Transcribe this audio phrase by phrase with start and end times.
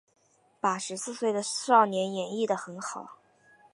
[0.59, 3.19] 把十四岁的少年演绎的很好